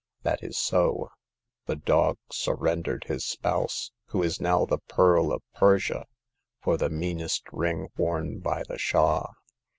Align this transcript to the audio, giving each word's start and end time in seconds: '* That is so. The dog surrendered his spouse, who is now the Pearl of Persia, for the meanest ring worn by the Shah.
'* 0.13 0.21
That 0.23 0.41
is 0.43 0.57
so. 0.57 1.11
The 1.67 1.75
dog 1.75 2.17
surrendered 2.31 3.03
his 3.03 3.23
spouse, 3.23 3.91
who 4.07 4.23
is 4.23 4.41
now 4.41 4.65
the 4.65 4.79
Pearl 4.87 5.31
of 5.31 5.43
Persia, 5.53 6.07
for 6.59 6.75
the 6.75 6.89
meanest 6.89 7.43
ring 7.51 7.89
worn 7.97 8.39
by 8.39 8.63
the 8.67 8.79
Shah. 8.79 9.27